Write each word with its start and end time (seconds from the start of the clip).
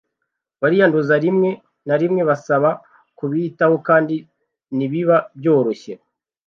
bariyanduza 0.61 1.15
rimwe 1.25 1.49
na 1.87 1.95
rimwe 2.01 2.21
basaba 2.29 2.69
kubitaho 3.17 3.75
kandi 3.87 4.15
ntibiba 4.75 5.17
byoroshye 5.39 5.93